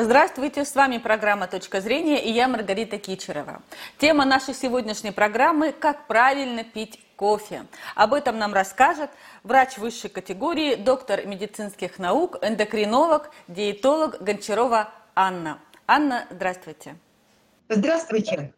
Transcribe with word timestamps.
Здравствуйте, 0.00 0.64
с 0.64 0.76
вами 0.76 0.98
программа 0.98 1.48
«Точка 1.48 1.80
зрения» 1.80 2.24
и 2.24 2.30
я 2.30 2.46
Маргарита 2.46 2.98
Кичерова. 2.98 3.62
Тема 3.98 4.24
нашей 4.24 4.54
сегодняшней 4.54 5.10
программы– 5.10 5.72
«Как 5.80 6.06
правильно 6.06 6.62
пить 6.62 7.00
кофе». 7.16 7.66
Об 7.96 8.14
этом 8.14 8.38
нам 8.38 8.54
расскажет 8.54 9.10
врач 9.42 9.76
высшей 9.76 10.08
категории, 10.08 10.76
доктор 10.76 11.26
медицинских 11.26 11.98
наук, 11.98 12.36
эндокринолог, 12.42 13.32
диетолог 13.48 14.22
Гончарова 14.22 14.88
Анна. 15.16 15.58
Анна, 15.88 16.28
здравствуйте. 16.30 16.94
Здравствуйте. 17.68 18.54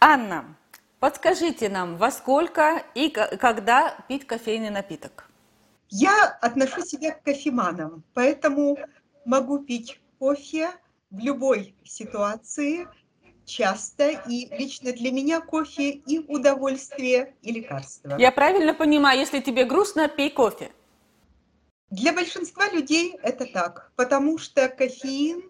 Анна, 0.00 0.56
подскажите 1.00 1.68
нам, 1.68 1.98
во 1.98 2.10
сколько 2.10 2.82
и 2.94 3.10
когда 3.10 3.94
пить 4.08 4.26
кофейный 4.26 4.70
напиток? 4.70 5.28
Я 5.90 6.38
отношу 6.40 6.80
себя 6.80 7.10
к 7.10 7.22
кофеманам, 7.24 8.02
поэтому 8.14 8.78
могу 9.26 9.58
пить 9.58 9.98
кофе 10.22 10.70
в 11.10 11.18
любой 11.18 11.74
ситуации, 11.82 12.86
часто, 13.44 14.10
и 14.10 14.46
лично 14.56 14.92
для 14.92 15.10
меня 15.10 15.40
кофе 15.40 15.90
и 15.90 16.20
удовольствие, 16.20 17.34
и 17.42 17.50
лекарство. 17.50 18.14
Я 18.18 18.30
правильно 18.30 18.72
понимаю, 18.72 19.18
если 19.18 19.40
тебе 19.40 19.64
грустно, 19.64 20.06
пей 20.06 20.30
кофе? 20.30 20.70
Для 21.90 22.12
большинства 22.12 22.70
людей 22.70 23.16
это 23.24 23.46
так, 23.46 23.90
потому 23.96 24.38
что 24.38 24.68
кофеин 24.68 25.42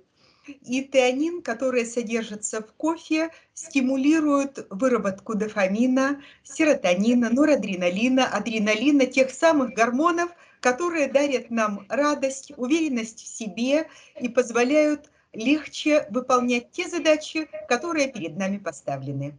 и 0.46 0.82
теанин, 0.84 1.42
которые 1.42 1.84
содержатся 1.84 2.62
в 2.62 2.72
кофе, 2.72 3.28
стимулируют 3.52 4.66
выработку 4.70 5.34
дофамина, 5.34 6.22
серотонина, 6.44 7.28
норадреналина, 7.28 8.24
адреналина, 8.26 9.04
тех 9.04 9.32
самых 9.32 9.74
гормонов, 9.74 10.30
которые 10.62 11.08
дарят 11.08 11.50
нам 11.50 11.84
радость, 11.88 12.52
уверенность 12.56 13.20
в 13.20 13.26
себе 13.26 13.88
и 14.18 14.28
позволяют 14.28 15.10
легче 15.32 16.06
выполнять 16.10 16.70
те 16.70 16.88
задачи, 16.88 17.48
которые 17.68 18.10
перед 18.10 18.36
нами 18.36 18.58
поставлены. 18.58 19.36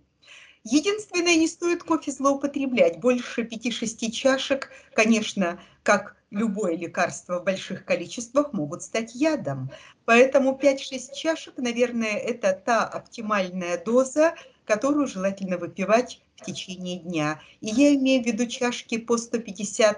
Единственное, 0.65 1.35
не 1.35 1.47
стоит 1.47 1.83
кофе 1.83 2.11
злоупотреблять. 2.11 2.99
Больше 2.99 3.43
5-6 3.43 4.11
чашек, 4.11 4.69
конечно, 4.93 5.59
как 5.81 6.17
любое 6.29 6.75
лекарство 6.75 7.39
в 7.39 7.43
больших 7.43 7.85
количествах, 7.85 8.51
могут 8.51 8.83
стать 8.83 9.15
ядом. 9.15 9.71
Поэтому 10.05 10.59
5-6 10.61 11.15
чашек, 11.15 11.53
наверное, 11.57 12.17
это 12.17 12.51
та 12.53 12.85
оптимальная 12.85 13.81
доза, 13.81 14.35
которую 14.65 15.07
желательно 15.07 15.57
выпивать 15.57 16.21
в 16.35 16.45
течение 16.45 16.99
дня. 16.99 17.39
И 17.61 17.67
я 17.67 17.95
имею 17.95 18.23
в 18.23 18.25
виду 18.25 18.47
чашки 18.47 18.97
по 18.97 19.15
150-200 19.15 19.95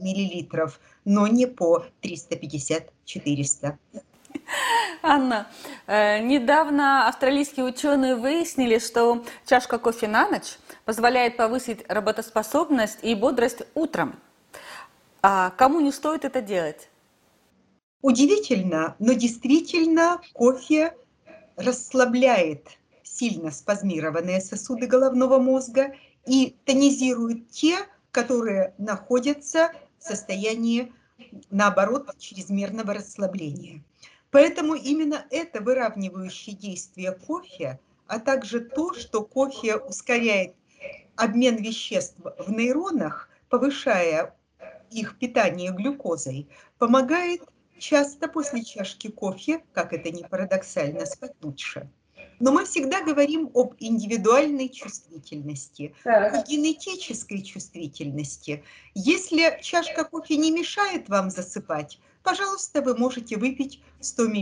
миллилитров, 0.00 0.80
но 1.04 1.26
не 1.26 1.46
по 1.46 1.86
350-400. 2.02 3.76
Анна, 5.02 5.48
э, 5.86 6.20
недавно 6.20 7.08
австралийские 7.08 7.66
ученые 7.66 8.16
выяснили, 8.16 8.78
что 8.78 9.24
чашка 9.46 9.78
кофе 9.78 10.06
на 10.06 10.28
ночь 10.28 10.58
позволяет 10.84 11.36
повысить 11.36 11.84
работоспособность 11.88 12.98
и 13.02 13.14
бодрость 13.14 13.62
утром. 13.74 14.18
А 15.22 15.50
кому 15.50 15.80
не 15.80 15.92
стоит 15.92 16.24
это 16.24 16.40
делать? 16.40 16.88
Удивительно, 18.00 18.96
но 18.98 19.12
действительно 19.12 20.20
кофе 20.32 20.94
расслабляет 21.56 22.66
сильно 23.14 23.50
спазмированные 23.50 24.40
сосуды 24.40 24.86
головного 24.86 25.38
мозга 25.38 25.94
и 26.26 26.56
тонизирует 26.64 27.48
те, 27.50 27.78
которые 28.10 28.74
находятся 28.78 29.72
в 29.98 30.04
состоянии, 30.04 30.92
наоборот, 31.50 32.14
чрезмерного 32.18 32.94
расслабления. 32.94 33.82
Поэтому 34.30 34.74
именно 34.74 35.26
это 35.30 35.60
выравнивающее 35.60 36.56
действие 36.56 37.12
кофе, 37.12 37.78
а 38.06 38.18
также 38.18 38.60
то, 38.60 38.94
что 38.94 39.22
кофе 39.22 39.76
ускоряет 39.76 40.54
обмен 41.16 41.56
веществ 41.56 42.16
в 42.38 42.50
нейронах, 42.50 43.28
повышая 43.48 44.34
их 44.90 45.18
питание 45.18 45.70
глюкозой, 45.70 46.48
помогает 46.78 47.42
часто 47.78 48.28
после 48.28 48.64
чашки 48.64 49.08
кофе, 49.08 49.62
как 49.72 49.92
это 49.92 50.10
не 50.10 50.22
парадоксально, 50.24 51.04
спать 51.06 51.34
лучше. 51.42 51.90
Но 52.40 52.52
мы 52.52 52.64
всегда 52.64 53.02
говорим 53.02 53.50
об 53.54 53.74
индивидуальной 53.78 54.68
чувствительности, 54.68 55.94
так. 56.04 56.34
о 56.34 56.42
генетической 56.42 57.42
чувствительности. 57.42 58.64
Если 58.94 59.58
чашка 59.62 60.04
кофе 60.04 60.36
не 60.36 60.50
мешает 60.50 61.08
вам 61.08 61.30
засыпать, 61.30 61.98
пожалуйста, 62.22 62.82
вы 62.82 62.96
можете 62.96 63.36
выпить 63.36 63.80
100 64.00 64.24
мл 64.24 64.34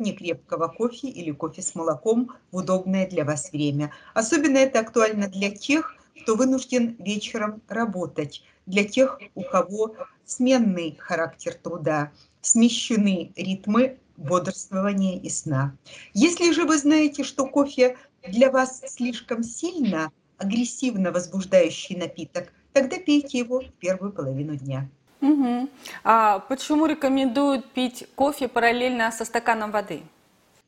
некрепкого 0.00 0.68
кофе 0.68 1.08
или 1.08 1.30
кофе 1.30 1.62
с 1.62 1.74
молоком 1.74 2.32
в 2.50 2.56
удобное 2.56 3.08
для 3.08 3.24
вас 3.24 3.52
время. 3.52 3.92
Особенно 4.14 4.58
это 4.58 4.80
актуально 4.80 5.28
для 5.28 5.50
тех, 5.50 5.96
кто 6.22 6.34
вынужден 6.34 6.96
вечером 6.98 7.62
работать, 7.68 8.42
для 8.66 8.84
тех, 8.84 9.20
у 9.34 9.42
кого 9.42 9.94
сменный 10.24 10.96
характер 10.98 11.54
труда, 11.54 12.12
смещены 12.40 13.32
ритмы 13.36 13.98
бодрствования 14.16 15.18
и 15.18 15.28
сна. 15.28 15.76
Если 16.14 16.52
же 16.52 16.64
вы 16.64 16.78
знаете, 16.78 17.24
что 17.24 17.46
кофе 17.46 17.96
для 18.26 18.50
вас 18.50 18.82
слишком 18.86 19.42
сильно 19.42 20.10
агрессивно 20.38 21.12
возбуждающий 21.12 21.96
напиток, 21.96 22.52
тогда 22.72 22.98
пейте 22.98 23.38
его 23.38 23.60
в 23.60 23.72
первую 23.72 24.12
половину 24.12 24.56
дня. 24.56 24.88
Угу. 25.20 25.68
А 26.04 26.40
почему 26.40 26.86
рекомендуют 26.86 27.72
пить 27.72 28.06
кофе 28.14 28.48
параллельно 28.48 29.10
со 29.12 29.24
стаканом 29.24 29.70
воды? 29.70 30.02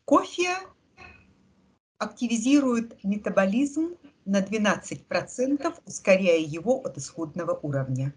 Кофе 0.04 0.56
активизирует 1.98 3.02
метаболизм 3.04 3.96
на 4.24 4.40
12%, 4.40 5.74
ускоряя 5.86 6.38
его 6.38 6.80
от 6.84 6.96
исходного 6.96 7.58
уровня. 7.62 8.14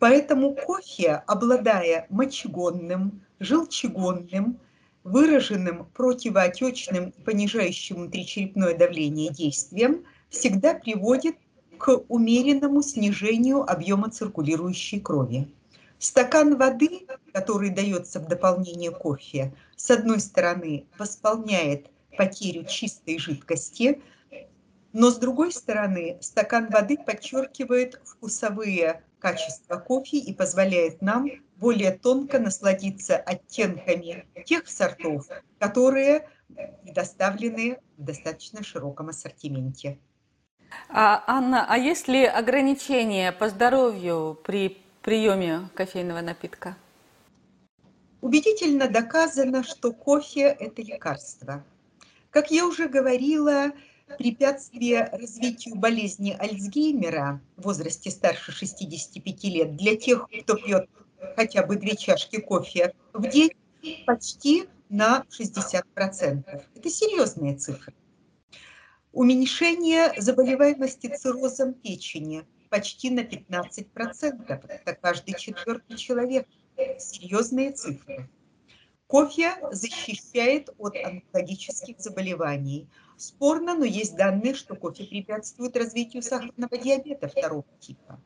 Поэтому 0.00 0.54
кофе, 0.54 1.22
обладая 1.26 2.06
мочегонным, 2.08 3.22
желчегонным, 3.38 4.58
выраженным 5.04 5.84
противоотечным 5.94 7.10
и 7.10 7.22
понижающим 7.22 7.96
внутричерепное 7.96 8.74
давление 8.74 9.30
действием, 9.30 10.06
всегда 10.30 10.72
приводит 10.72 11.36
к 11.76 12.00
умеренному 12.08 12.80
снижению 12.80 13.70
объема 13.70 14.10
циркулирующей 14.10 15.00
крови. 15.00 15.52
Стакан 15.98 16.56
воды, 16.56 17.06
который 17.34 17.68
дается 17.68 18.20
в 18.20 18.26
дополнение 18.26 18.90
кофе, 18.90 19.52
с 19.76 19.90
одной 19.90 20.20
стороны 20.20 20.86
восполняет 20.98 21.90
потерю 22.16 22.64
чистой 22.64 23.18
жидкости, 23.18 24.00
но 24.94 25.10
с 25.10 25.16
другой 25.16 25.52
стороны 25.52 26.16
стакан 26.22 26.70
воды 26.70 26.96
подчеркивает 26.96 28.00
вкусовые 28.02 29.02
качества 29.20 29.76
кофе 29.76 30.18
и 30.18 30.34
позволяет 30.34 31.02
нам 31.02 31.28
более 31.56 31.92
тонко 31.92 32.38
насладиться 32.38 33.16
оттенками 33.16 34.26
тех 34.44 34.68
сортов, 34.68 35.28
которые 35.58 36.28
предоставлены 36.82 37.78
в 37.96 38.04
достаточно 38.04 38.64
широком 38.64 39.10
ассортименте. 39.10 39.98
А, 40.88 41.22
Анна, 41.26 41.66
а 41.68 41.76
есть 41.76 42.08
ли 42.08 42.24
ограничения 42.24 43.32
по 43.32 43.48
здоровью 43.48 44.38
при 44.44 44.78
приеме 45.02 45.68
кофейного 45.74 46.20
напитка? 46.20 46.76
Убедительно 48.20 48.88
доказано, 48.88 49.62
что 49.64 49.92
кофе– 49.92 50.42
это 50.60 50.82
лекарство. 50.82 51.64
Как 52.30 52.50
я 52.50 52.66
уже 52.66 52.88
говорила, 52.88 53.72
препятствие 54.18 55.04
развитию 55.12 55.76
болезни 55.76 56.36
Альцгеймера 56.38 57.40
в 57.56 57.62
возрасте 57.62 58.10
старше 58.10 58.52
65 58.52 59.44
лет 59.44 59.76
для 59.76 59.96
тех, 59.96 60.28
кто 60.42 60.56
пьет 60.56 60.88
хотя 61.36 61.64
бы 61.64 61.76
две 61.76 61.96
чашки 61.96 62.40
кофе 62.40 62.94
в 63.12 63.28
день, 63.28 63.52
почти 64.06 64.68
на 64.88 65.24
60%. 65.30 65.84
Это 66.74 66.90
серьезные 66.90 67.56
цифры. 67.56 67.94
Уменьшение 69.12 70.12
заболеваемости 70.20 71.08
циррозом 71.08 71.74
печени 71.74 72.44
почти 72.68 73.10
на 73.10 73.20
15%. 73.20 73.84
Это 74.48 74.94
каждый 74.94 75.34
четвертый 75.34 75.96
человек. 75.96 76.46
Серьезные 76.98 77.72
цифры. 77.72 78.28
Кофе 79.06 79.56
защищает 79.72 80.70
от 80.78 80.94
онкологических 80.96 81.98
заболеваний. 81.98 82.88
Спорно, 83.20 83.74
но 83.74 83.84
есть 83.84 84.16
данные, 84.16 84.54
что 84.54 84.74
кофе 84.74 85.04
препятствует 85.04 85.76
развитию 85.76 86.22
сахарного 86.22 86.78
диабета 86.78 87.28
второго 87.28 87.66
типа. 87.78 88.18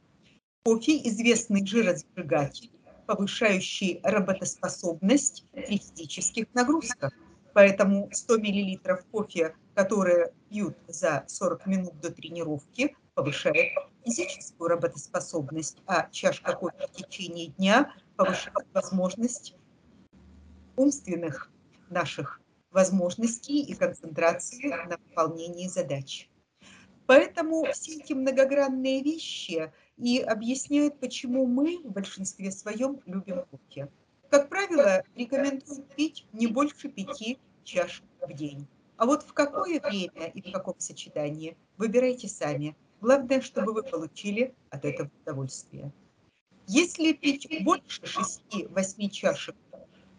Кофе– 0.64 0.96
известный 1.08 1.67
жиросжигатель, 1.67 2.70
повышающий 3.05 3.99
работоспособность 4.05 5.46
при 5.50 5.79
физических 5.79 6.46
нагрузках. 6.55 7.12
Поэтому 7.55 8.08
100 8.12 8.38
мл 8.38 8.79
кофе, 9.11 9.56
которые 9.75 10.32
пьют 10.49 10.76
за 10.87 11.25
40 11.26 11.67
минут 11.67 12.00
до 12.00 12.12
тренировки, 12.12 12.96
повышает 13.14 13.73
физическую 14.05 14.69
работоспособность, 14.69 15.79
а 15.88 16.08
чашка 16.12 16.52
кофе 16.52 16.87
в 16.87 16.93
течение 16.93 17.49
дня 17.49 17.93
повышает 18.14 18.69
возможность 18.73 19.56
умственных 20.76 21.50
наших 21.91 22.41
возможностей 22.75 23.62
и 23.62 23.75
концентрации 23.75 24.69
на 24.69 24.99
выполнении 24.99 25.69
задач. 25.69 26.29
Поэтому 27.06 27.65
все 27.73 27.99
эти 27.99 28.12
многогранные 28.12 29.03
вещи 29.03 29.73
и 29.97 30.19
объясняют, 30.19 30.99
почему 30.99 31.47
мы 31.47 31.79
в 31.79 31.93
большинстве 31.93 32.50
своем 32.50 33.00
любим 33.06 33.44
кофе. 33.50 33.91
Как 34.29 34.49
правило, 34.49 35.05
рекомендуют 35.15 35.94
пить 35.94 36.26
не 36.32 36.49
больше 36.49 36.88
пяти 36.88 37.38
чашек 37.62 38.05
в 38.21 38.32
день. 38.32 38.67
А 38.97 39.06
вот 39.06 39.23
в 39.23 39.32
какое 39.32 39.81
время 39.81 40.27
и 40.27 40.43
в 40.43 40.53
каком 40.53 40.75
сочетании 40.79 41.56
выбирайте 41.77 42.27
сами. 42.27 42.77
Главное, 43.00 43.41
чтобы 43.41 43.73
вы 43.73 43.82
получили 43.82 44.55
от 44.70 44.85
этого 44.85 45.11
удовольствие. 45.23 45.93
Если 46.67 47.12
пить 47.12 47.47
больше 47.62 48.03
6-8 48.03 49.11
чашек 49.11 49.55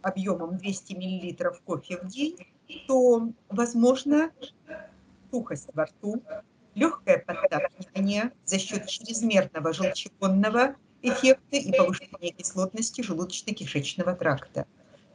объемом 0.06 0.58
200 0.58 0.94
мл 0.94 1.56
кофе 1.66 1.98
в 2.02 2.08
день, 2.08 2.38
то 2.88 3.30
возможно 3.50 4.32
сухость 5.32 5.70
во 5.74 5.86
рту, 5.86 6.22
легкое 6.76 7.24
подтапливание 7.26 8.32
за 8.46 8.60
счет 8.60 8.88
чрезмерного 8.88 9.74
желчегонного 9.74 10.76
эффекта 11.02 11.58
и 11.58 11.72
повышения 11.72 12.32
кислотности 12.32 13.02
желудочно-кишечного 13.02 14.16
тракта. 14.16 14.66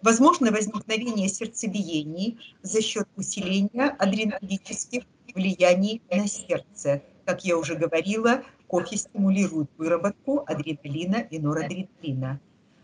Возможно 0.02 0.50
возникновение 0.50 1.28
сердцебиений 1.28 2.38
за 2.62 2.80
счет 2.80 3.06
усиления 3.16 3.94
адренологических 3.98 5.04
влияний 5.34 6.02
на 6.10 6.26
сердце. 6.26 7.02
Как 7.26 7.44
я 7.44 7.56
уже 7.58 7.74
говорила, 7.74 8.42
кофе 8.66 8.96
стимулирует 8.96 9.70
выработку 9.76 10.42
адреналина 10.46 11.16
и 11.16 11.38
норадреналина. 11.38 12.40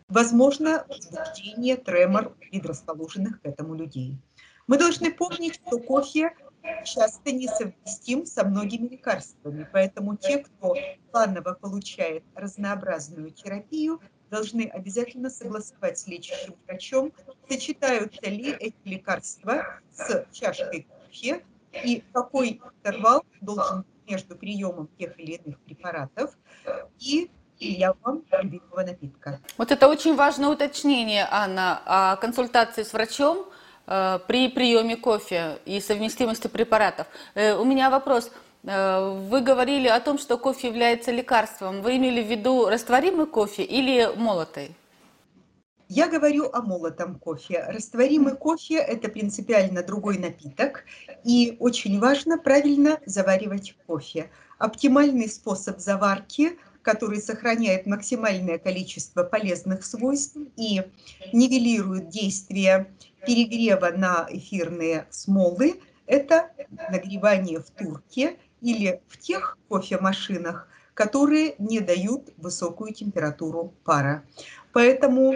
Возможно 0.09 0.87
возбуждение, 0.89 1.77
тремор 1.77 2.37
предрасположенных 2.37 3.41
к 3.41 3.47
этому 3.47 3.75
людей. 3.75 4.17
Мы 4.69 4.79
должны 4.79 5.13
помнить, 5.13 5.57
что 5.57 5.79
кофе 5.79 6.33
часто 6.85 7.33
несовместим 7.33 8.25
со 8.25 8.45
многими 8.45 8.89
лекарствами, 8.89 9.69
поэтому 9.73 10.17
те, 10.17 10.39
кто 10.39 10.75
планово 11.11 11.55
получает 11.55 12.23
разнообразную 12.35 13.31
терапию, 13.31 14.01
должны 14.31 14.63
обязательно 14.63 15.31
согласовать 15.31 15.99
с 15.99 16.07
лечащим 16.07 16.55
врачом, 16.67 17.13
сочетаются 17.49 18.29
ли 18.29 18.51
эти 18.51 18.77
лекарства 18.85 19.81
с 19.93 20.27
чашкой 20.33 20.87
кофе 20.89 21.45
и 21.85 22.03
какой 22.13 22.61
интервал 22.63 23.25
должен 23.41 23.79
быть 23.79 24.11
между 24.11 24.37
приемом 24.37 24.89
тех 24.99 25.19
или 25.19 25.33
иных 25.33 25.59
препаратов 25.61 26.37
и 26.99 27.31
приемом 27.59 28.25
любимого 28.43 28.83
напитка. 28.83 29.41
Вот 29.59 29.71
это 29.71 29.89
очень 29.89 30.15
важное 30.15 30.49
уточнение, 30.49 31.27
Анна, 31.31 31.81
о 31.85 32.17
консультации 32.17 32.83
с 32.83 32.93
врачом 32.93 33.47
э, 33.87 34.19
при 34.27 34.49
приеме 34.49 34.97
кофе 34.97 35.59
и 35.65 35.81
совместимости 35.81 36.49
препаратов. 36.49 37.07
Э, 37.35 37.55
у 37.55 37.65
меня 37.65 37.91
вопрос– 37.91 38.31
Э, 38.67 39.17
вы 39.31 39.41
говорили 39.41 39.87
о 39.87 40.01
том, 40.01 40.19
что 40.19 40.37
кофе 40.39 40.69
является 40.69 41.13
лекарством. 41.13 41.83
Вы 41.83 41.97
имели 41.97 42.23
в 42.23 42.29
виду 42.29 42.69
растворимый 42.69 43.27
кофе 43.27 43.63
или 43.63 44.11
молотый? 44.17 44.75
Я 45.89 46.09
говорю 46.09 46.51
о 46.53 46.63
молотом 46.63 47.15
кофе. 47.15 47.65
Растворимый 47.69 48.35
кофе– 48.35 48.75
это 48.95 49.09
принципиально 49.09 49.85
другой 49.85 50.19
напиток, 50.19 50.85
и 51.23 51.57
очень 51.61 52.01
важно 52.01 52.39
правильно 52.39 52.99
заваривать 53.07 53.77
кофе. 53.87 54.31
Оптимальный 54.59 55.29
способ 55.29 55.79
заварки, 55.79 56.59
который 56.87 57.21
сохраняет 57.21 57.85
максимальное 57.85 58.59
количество 58.59 59.25
полезных 59.25 59.85
свойств 59.85 60.37
и 60.55 60.83
нивелирует 61.33 62.11
действие 62.11 62.95
перегрева 63.27 63.91
на 63.91 64.29
эфирные 64.31 65.09
смолы, 65.11 65.81
это 66.07 66.53
нагревание 66.93 67.59
в 67.59 67.69
турке 67.71 68.37
или 68.61 69.01
в 69.09 69.19
тех 69.19 69.59
кофемашинах, 69.69 70.69
которые 70.95 71.57
не 71.59 71.81
дают 71.81 72.33
высокую 72.37 72.95
температуру 72.95 73.75
пара. 73.83 74.23
Поэтому 74.73 75.35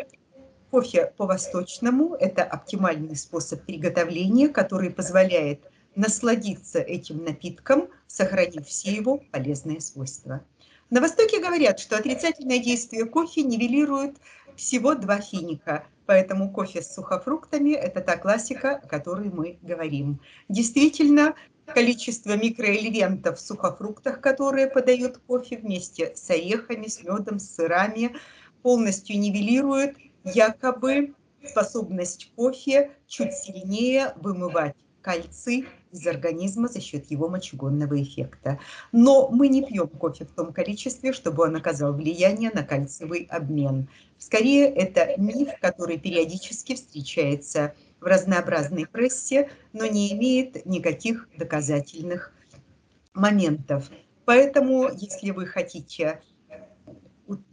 кофе 0.71 1.13
по-восточному– 1.17 2.15
это 2.21 2.45
оптимальный 2.45 3.17
способ 3.17 3.65
приготовления, 3.65 4.49
который 4.51 4.91
позволяет 4.91 5.63
насладиться 5.97 6.79
этим 6.79 7.25
напитком, 7.25 7.89
сохранив 8.07 8.69
все 8.69 8.95
его 8.95 9.21
полезные 9.33 9.81
свойства. 9.81 10.45
На 10.91 11.01
Востоке 11.01 11.39
говорят, 11.39 11.79
что 11.79 11.97
отрицательное 11.97 12.59
действие 12.59 13.05
кофе 13.05 13.43
нивелирует 13.43 14.17
всего 14.57 14.97
два 14.97 15.21
финика, 15.21 15.87
поэтому 16.05 16.51
кофе 16.51 16.83
с 16.83 16.93
сухофруктами– 16.93 17.71
это 17.75 18.01
та 18.01 18.17
классика, 18.17 18.81
о 18.83 18.89
которой 18.89 19.31
мы 19.31 19.57
говорим. 19.63 20.21
Действительно, 20.49 21.37
количество 21.67 22.37
микроэлементов 22.37 23.39
в 23.39 23.41
сухофруктах, 23.41 24.21
которые 24.21 24.67
подают 24.67 25.19
кофе 25.29 25.59
вместе 25.59 26.13
с 26.17 26.29
орехами, 26.29 26.89
с 26.89 27.05
медом, 27.05 27.39
с 27.39 27.55
сырами, 27.55 28.17
полностью 28.63 29.17
нивелирует 29.17 29.97
якобы 30.25 31.15
способность 31.45 32.33
кофе 32.35 32.91
чуть 33.07 33.33
сильнее 33.35 34.13
вымывать 34.17 34.75
кальций 35.03 35.67
из 35.93 36.07
организма 36.07 36.69
за 36.69 36.81
счет 36.81 37.11
его 37.11 37.29
мочегонного 37.29 38.01
эффекта. 38.01 38.59
Но 38.93 39.29
мы 39.29 39.49
не 39.49 39.63
пьем 39.63 39.89
кофе 39.89 40.25
в 40.25 40.31
том 40.31 40.53
количестве, 40.53 41.13
чтобы 41.13 41.45
он 41.45 41.57
оказал 41.57 41.93
влияние 41.93 42.51
на 42.53 42.63
кальциевый 42.63 43.27
обмен. 43.31 43.89
Скорее, 44.19 44.67
это 44.69 45.15
миф, 45.17 45.49
который 45.61 45.99
периодически 45.99 46.75
встречается 46.75 47.75
в 48.01 48.05
разнообразной 48.05 48.87
прессе, 48.87 49.51
но 49.73 49.87
не 49.87 50.13
имеет 50.13 50.65
никаких 50.67 51.29
доказательных 51.37 52.33
моментов. 53.15 53.91
Поэтому, 54.25 54.89
если 54.93 55.31
вы 55.31 55.47
хотите 55.47 56.21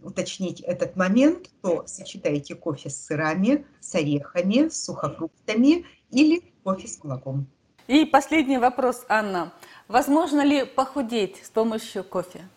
уточнить 0.01 0.61
этот 0.61 0.95
момент, 0.95 1.49
то 1.61 1.85
сочетайте 1.85 2.55
кофе 2.55 2.89
с 2.89 3.05
сырами, 3.05 3.65
с 3.79 3.93
орехами, 3.95 4.69
с 4.69 4.83
сухофруктами 4.83 5.85
или 6.11 6.43
кофе 6.67 6.87
с 6.89 7.01
молоком. 7.01 7.47
И 7.87 8.03
последний 8.03 8.57
вопрос, 8.57 9.05
Анна. 9.07 9.53
Возможно 9.87 10.41
ли 10.41 10.65
похудеть 10.65 11.37
с 11.45 11.49
помощью 11.49 12.03
кофе? 12.03 12.49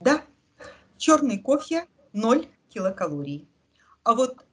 Да. 0.00 0.22
Черный 0.98 1.38
кофе 1.38 1.86
0 2.12 2.48
килокалорий. 2.70 3.48
А 4.02 4.14
вот 4.14 4.44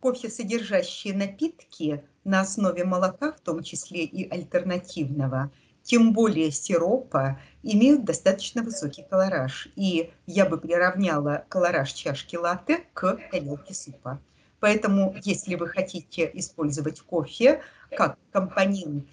кофе, 0.00 0.28
содержащие 0.28 1.14
напитки 1.14 2.02
на 2.24 2.40
основе 2.40 2.82
молока, 2.82 3.30
в 3.30 3.40
том 3.42 3.62
числе 3.62 4.02
и 4.02 4.28
альтернативного, 4.28 5.52
тем 5.84 6.12
более 6.12 6.50
сиропа, 6.50 7.38
имеют 7.62 8.04
достаточно 8.04 8.64
высокий 8.64 9.04
колораж. 9.08 9.68
И 9.76 10.10
я 10.26 10.46
бы 10.46 10.58
приравняла 10.58 11.44
колораж 11.48 11.92
чашки 11.92 12.34
латте 12.34 12.78
к 12.92 13.20
тарелке 13.30 13.72
супа. 13.72 14.20
Поэтому, 14.60 15.14
если 15.24 15.54
вы 15.54 15.68
хотите 15.68 16.30
использовать 16.34 17.00
кофе 17.00 17.62
как 17.96 18.18
компонент 18.30 19.06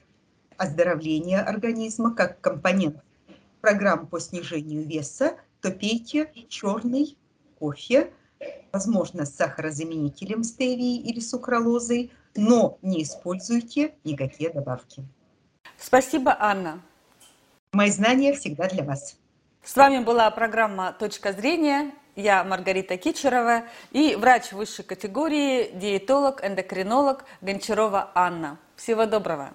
оздоровления 0.57 1.41
организма, 1.41 2.13
как 2.13 2.41
компонент 2.41 2.97
программ 3.61 4.07
по 4.07 4.19
снижению 4.19 4.85
веса, 4.85 5.37
то 5.61 5.71
пейте 5.71 6.31
черный 6.49 7.17
кофе, 7.59 8.11
возможно, 8.71 9.25
с 9.25 9.35
сахарозаменителем 9.35 10.43
стевии 10.43 10.97
или 10.97 11.19
сукралозой, 11.19 12.11
но 12.35 12.77
не 12.81 13.03
используйте 13.03 13.95
никакие 14.03 14.51
добавки. 14.51 15.03
Спасибо, 15.77 16.35
Анна. 16.39 16.81
Мои 17.71 17.89
знания 17.89 18.33
всегда 18.33 18.67
для 18.67 18.83
вас. 18.83 19.17
С 19.63 19.75
вами 19.75 20.03
была 20.03 20.29
программа 20.31 20.93
«Точка 20.93 21.33
зрения». 21.33 21.91
Я 22.17 22.43
Маргарита 22.43 22.97
Кичерова 22.97 23.65
и 23.91 24.15
врач 24.15 24.51
высшей 24.51 24.83
категории, 24.83 25.69
диетолог, 25.75 26.43
эндокринолог 26.43 27.24
Гончарова 27.41 28.09
Анна. 28.15 28.57
Всего 28.75 29.05
доброго. 29.05 29.53